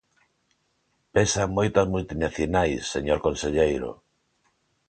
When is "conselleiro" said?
3.27-3.91